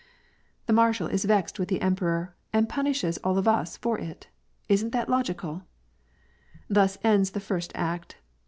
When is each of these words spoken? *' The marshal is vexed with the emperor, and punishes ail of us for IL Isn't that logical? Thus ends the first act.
*' 0.33 0.65
The 0.65 0.73
marshal 0.73 1.05
is 1.05 1.25
vexed 1.25 1.59
with 1.59 1.67
the 1.67 1.79
emperor, 1.79 2.33
and 2.51 2.67
punishes 2.67 3.19
ail 3.23 3.37
of 3.37 3.47
us 3.47 3.77
for 3.77 3.99
IL 3.99 4.15
Isn't 4.67 4.93
that 4.93 5.09
logical? 5.09 5.65
Thus 6.67 6.97
ends 7.03 7.29
the 7.29 7.39
first 7.39 7.71
act. 7.75 8.15